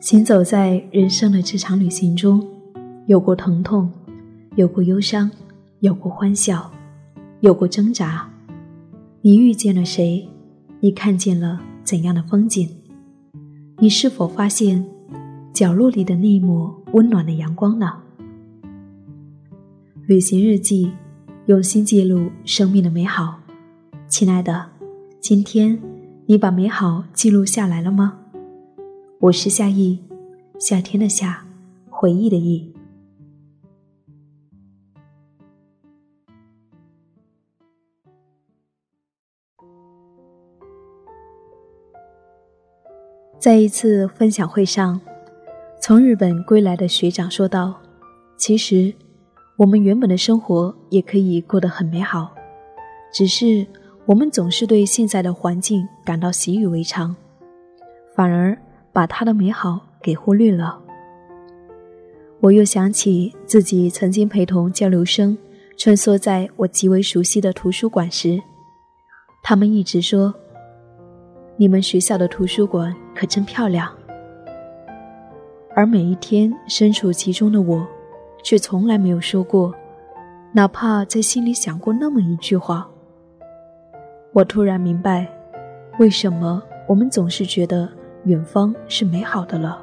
[0.00, 2.46] 行走在人生的这场旅行中，
[3.06, 3.90] 有过疼痛，
[4.54, 5.28] 有过忧伤，
[5.80, 6.70] 有过欢笑，
[7.40, 8.30] 有过挣扎。
[9.22, 10.28] 你遇见了谁？
[10.78, 12.68] 你看见了怎样的风景？
[13.78, 14.86] 你是否发现
[15.52, 17.92] 角落里的那一抹温暖的阳光呢？
[20.06, 20.92] 旅行日记，
[21.46, 23.40] 用心记录生命的美好。
[24.06, 24.70] 亲爱的，
[25.20, 25.76] 今天
[26.26, 28.20] 你把美好记录下来了吗？
[29.20, 29.98] 我是夏意，
[30.60, 31.44] 夏天的夏，
[31.90, 32.72] 回忆的忆。
[43.40, 45.00] 在一次分享会上，
[45.80, 47.74] 从日本归来的学长说道
[48.38, 48.94] ：“其实，
[49.56, 52.32] 我们原本的生活也可以过得很美好，
[53.12, 53.66] 只是
[54.06, 57.16] 我们总是对现在的环境感到习以为常，
[58.14, 58.56] 反而……”
[58.98, 60.76] 把他的美好给忽略了。
[62.40, 65.38] 我又想起自己曾经陪同交流生
[65.76, 68.42] 穿梭在我极为熟悉的图书馆时，
[69.40, 70.34] 他们一直说
[71.56, 73.88] ：“你们学校的图书馆可真漂亮。”
[75.76, 77.86] 而每一天身处其中的我，
[78.42, 79.72] 却从来没有说过，
[80.50, 82.90] 哪怕在心里想过那么一句话。
[84.32, 85.24] 我突然明白，
[86.00, 87.88] 为什么我们总是觉得。
[88.28, 89.82] 远方是美好的了，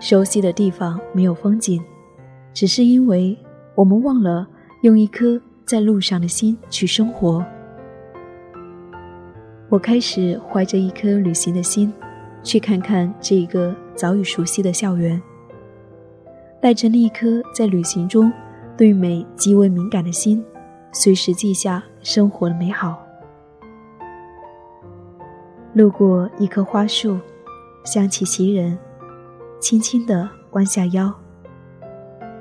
[0.00, 1.80] 熟悉的地方没有风景，
[2.52, 3.38] 只是因为
[3.76, 4.44] 我们忘了
[4.82, 7.44] 用一颗在路上的心去生活。
[9.68, 11.92] 我开始怀着一颗旅行的心，
[12.42, 15.22] 去看看这一个早已熟悉的校园，
[16.60, 18.32] 带着那一颗在旅行中
[18.76, 20.44] 对美极为敏感的心，
[20.90, 23.07] 随时记下生活的美好。
[25.78, 27.16] 路过一棵花树，
[27.84, 28.76] 香气袭人，
[29.60, 31.14] 轻轻地弯下腰，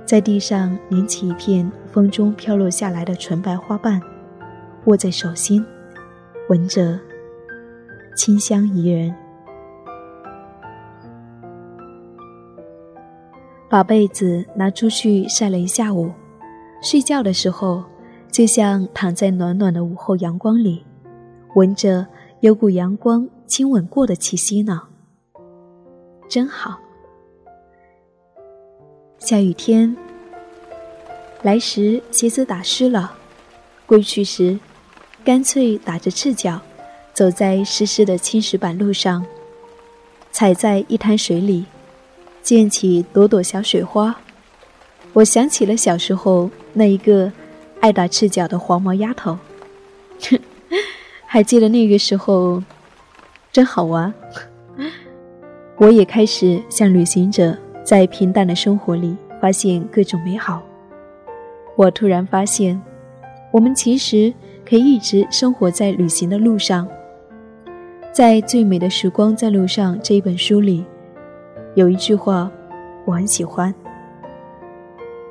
[0.07, 4.02] 在地上捻起一片风中飘落下来的纯白花瓣，
[4.86, 5.64] 握在手心，
[6.49, 6.99] 闻着，
[8.15, 9.14] 清香宜人。
[13.69, 16.11] 把被子拿出去晒了一下午，
[16.81, 17.83] 睡觉的时候，
[18.31, 20.83] 就像躺在暖暖的午后阳光里，
[21.54, 22.08] 闻着。
[22.42, 24.83] 有股阳光亲吻过的气息呢，
[26.30, 26.77] 真好。
[29.17, 29.98] 下雨天
[31.42, 33.11] 来时鞋子打湿了，
[33.87, 34.59] 归去时
[35.25, 36.61] 干脆打着赤脚，
[37.11, 39.25] 走在湿湿的青石板路上，
[40.31, 41.65] 踩在一滩水里，
[42.43, 44.15] 溅起朵朵小水花。
[45.14, 47.31] 我想起了小时候那一个
[47.80, 49.36] 爱打赤脚的黄毛丫头，
[51.30, 52.64] 还记得那个时候，
[53.52, 54.11] 真好玩。
[55.76, 60.64] 我也开始像旅行者，在平淡的生活里发现各种美好。
[61.76, 62.82] 我突然发现，
[63.52, 64.33] 我们其实
[64.66, 66.87] 可以一直生活在旅行的路上。
[68.14, 70.86] 在《最美的时光在路上》这一本书里，
[71.76, 72.49] 有一句话
[73.05, 73.76] 我很喜欢：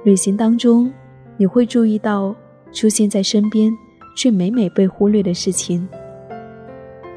[0.04, 0.92] 旅行当中，
[1.38, 2.36] 你会注意到
[2.70, 3.72] 出现在身边。
[4.16, 5.86] 却每每被忽略的事情，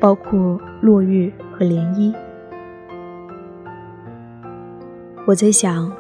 [0.02, 2.14] 包括落日和涟漪。
[5.26, 5.92] 我在想，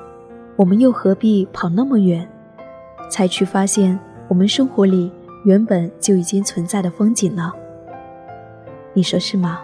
[0.57, 2.27] 我们又何必跑那么远，
[3.09, 5.09] 才去发现我们生活里
[5.45, 7.51] 原本就已经存在的风景呢？
[8.93, 9.61] 你说是吗？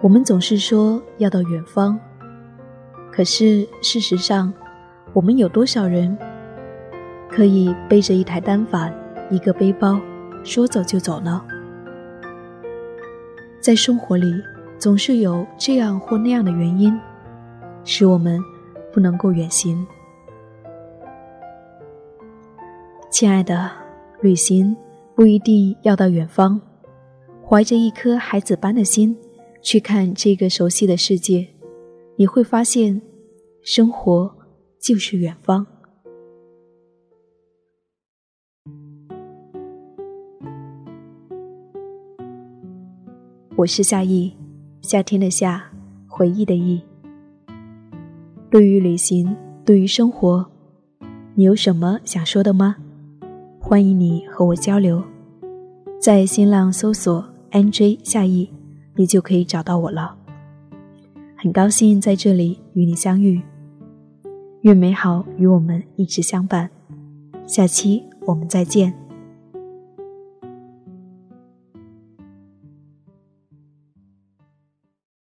[0.00, 1.98] 我们总是说要到远方，
[3.12, 4.50] 可是事实上，
[5.12, 6.16] 我们有多少人
[7.28, 8.90] 可以背着一台单反？
[9.30, 10.00] 一个背包，
[10.44, 11.44] 说走就走了？
[13.60, 14.32] 在生活里，
[14.78, 16.92] 总是有这样或那样的原因，
[17.84, 18.42] 使我们
[18.92, 19.86] 不能够远行。
[23.10, 23.70] 亲爱的，
[24.20, 24.76] 旅行
[25.14, 26.60] 不一定要到远方，
[27.46, 29.16] 怀着一颗孩子般的心
[29.62, 31.46] 去看这个熟悉的世界，
[32.16, 33.02] 你会发现，
[33.62, 34.34] 生活
[34.78, 35.66] 就是远方。
[43.60, 44.32] 我是夏意，
[44.80, 45.62] 夏天的夏，
[46.08, 46.80] 回忆的忆。
[48.50, 49.36] 对于旅行，
[49.66, 50.46] 对于生活，
[51.34, 52.76] 你有什么想说的吗？
[53.60, 55.04] 欢迎你和我交流，
[56.00, 58.48] 在新浪搜索 “nj 夏意”，
[58.96, 60.16] 你就可以找到我了。
[61.36, 63.42] 很高兴在这里与你相遇，
[64.62, 66.70] 愿美好与我们一直相伴。
[67.46, 68.99] 下期我们再见。